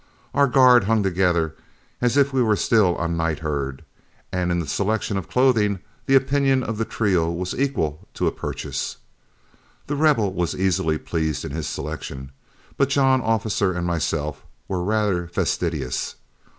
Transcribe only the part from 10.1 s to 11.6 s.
was very easily pleased in